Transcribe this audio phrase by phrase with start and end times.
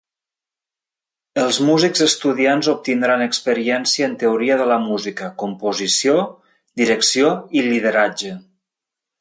[1.41, 6.17] Els músics estudiants obtindran experiència en teoria de la música, composició,
[6.83, 7.31] direcció
[7.61, 8.35] i lideratge.